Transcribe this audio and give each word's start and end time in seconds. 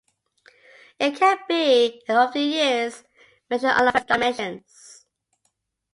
It 0.97 1.15
can 1.17 1.37
be, 1.47 2.01
and 2.07 2.17
often 2.17 2.41
is, 2.41 3.03
measured 3.51 3.69
along 3.79 3.91
various 3.91 4.07
dimensions. 4.07 5.05